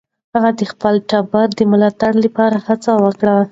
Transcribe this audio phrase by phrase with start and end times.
[0.33, 3.35] هغه د خپل ټبر د ملاتړ لپاره هڅه وکړه.